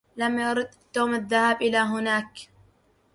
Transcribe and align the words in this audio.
لم 0.17 0.39
يرد 0.39 0.69
توم 0.93 1.15
الذهاب 1.15 1.61
إلى 1.61 1.77
هناك. 1.77 2.49